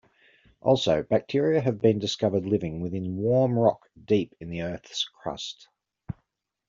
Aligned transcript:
Also, 0.63 1.03
bacteria 1.03 1.61
have 1.61 1.79
been 1.79 1.99
discovered 1.99 2.47
living 2.47 2.81
within 2.81 3.17
warm 3.17 3.53
rock 3.53 3.87
deep 4.03 4.33
in 4.39 4.49
the 4.49 4.63
Earth's 4.63 5.05
crust. 5.05 5.67